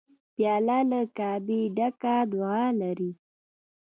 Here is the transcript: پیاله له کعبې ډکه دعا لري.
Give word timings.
پیاله 0.35 0.79
له 0.91 1.01
کعبې 1.17 1.61
ډکه 1.75 2.15
دعا 2.31 2.63
لري. 2.81 3.11